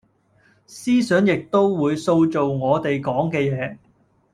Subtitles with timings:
[0.65, 3.77] 思想亦都會塑造我地講嘅野